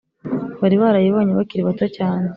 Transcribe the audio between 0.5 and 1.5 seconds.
bari barayibonye